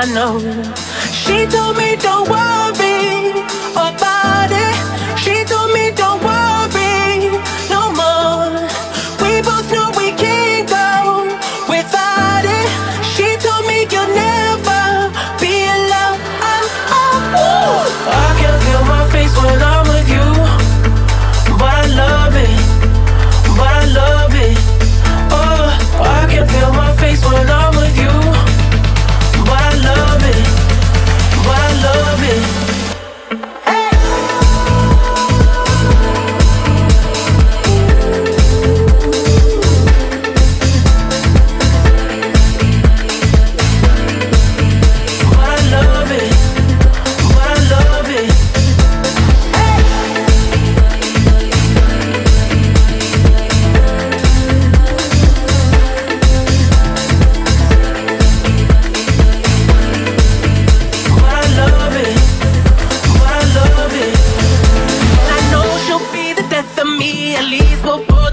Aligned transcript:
I 0.00 0.04
know. 0.14 0.38
She 1.10 1.44
told 1.48 1.76
me 1.76 1.87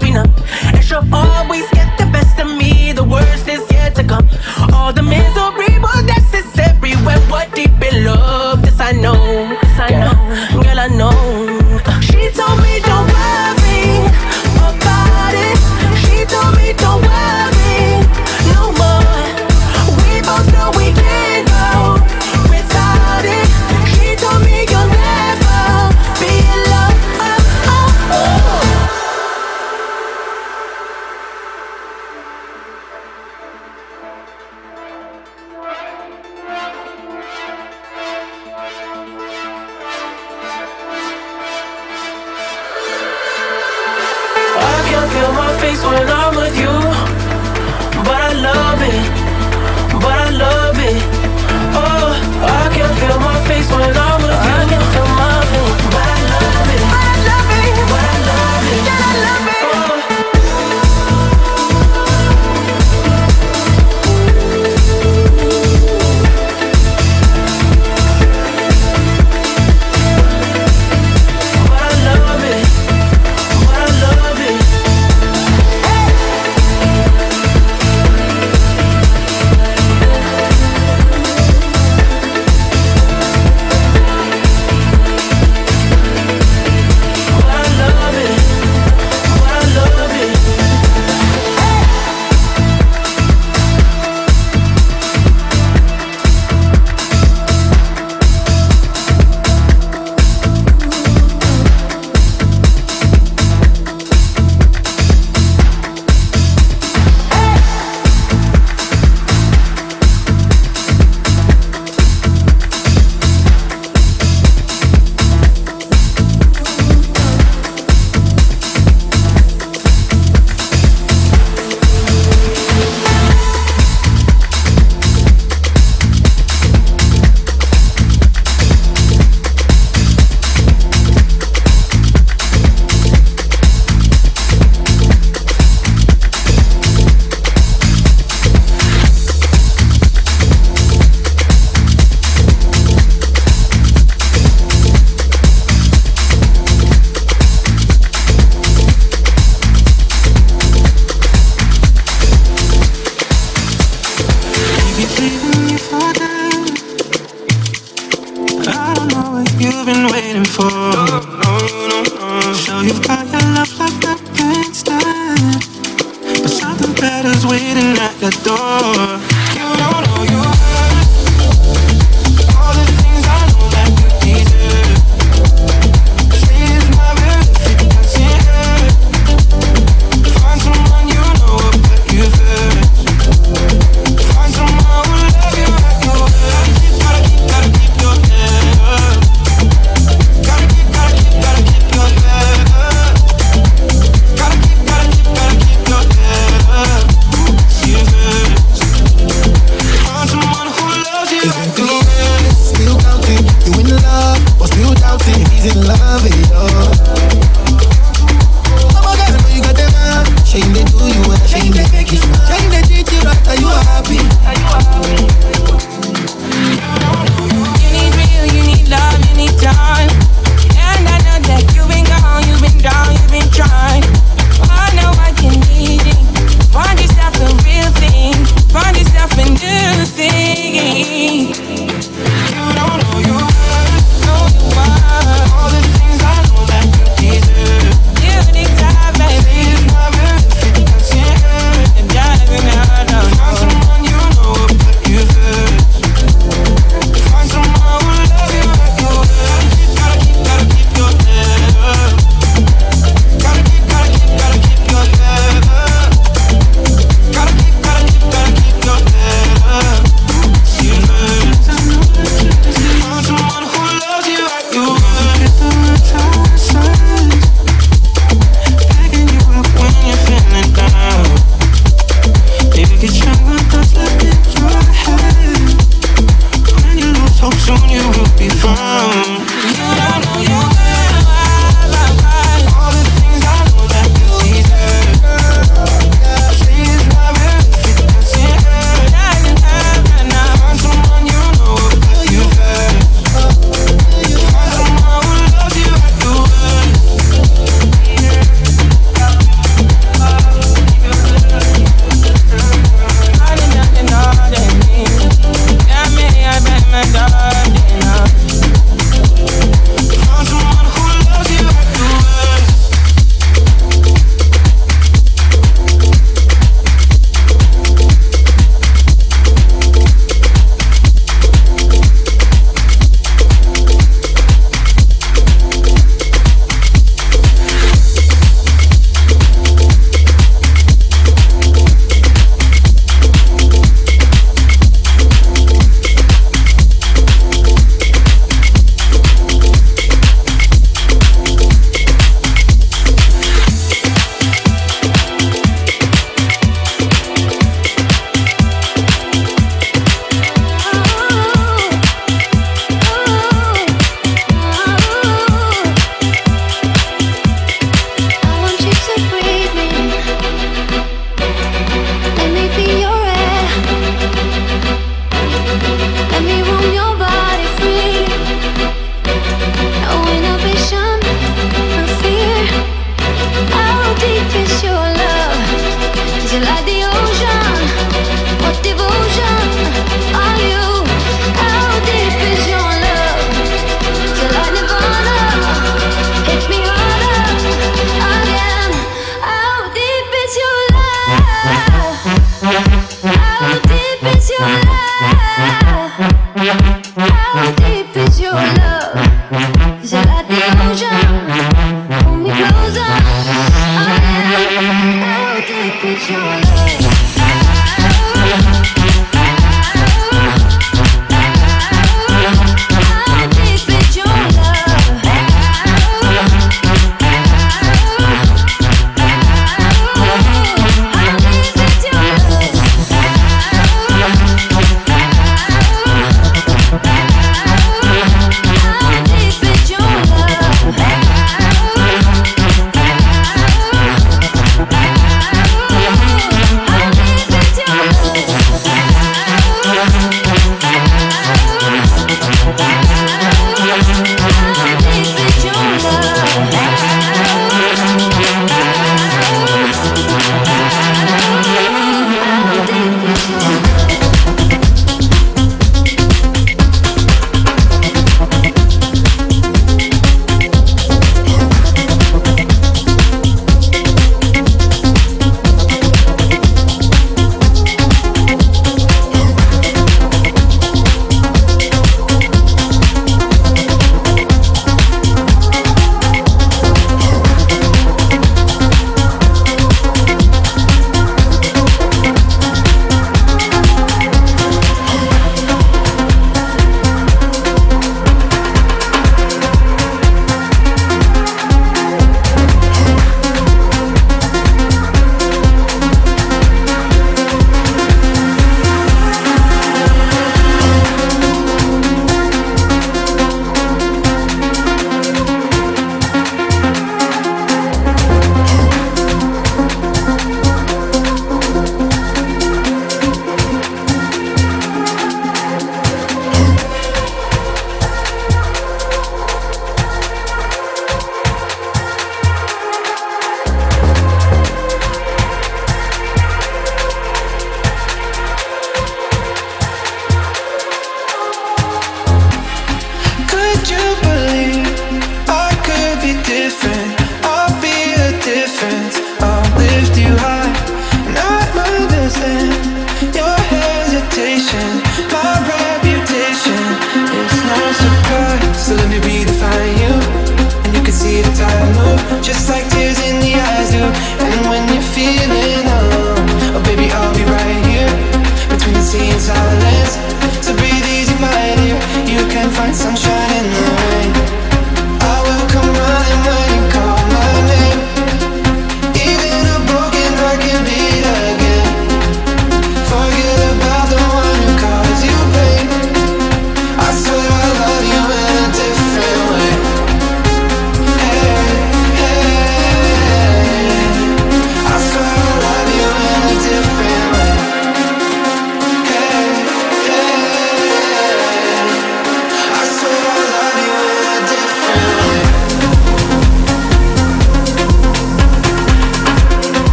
both. 0.00 0.74
And 0.74 0.84
she'll 0.84 1.04
always 1.12 1.73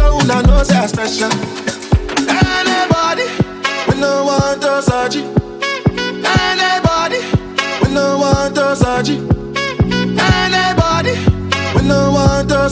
so 0.00 0.16
know 0.42 0.62
say 0.62 0.76
I 0.76 0.86
special. 0.86 1.30
Anybody, 2.48 3.26
we 3.88 4.00
no 4.00 4.24
want 4.24 4.62
to 4.62 4.82
search 4.82 5.16
Anybody, 6.40 7.20
we 7.82 7.88
no 7.94 8.18
want 8.18 8.54
to 8.54 8.76
search 8.76 9.10
Anybody, 10.32 11.14
we 11.74 11.82
no 11.86 12.12
want 12.16 12.48
to 12.48 12.70